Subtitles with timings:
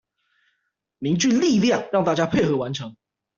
[0.97, 2.95] 凝聚力量讓大家配合完成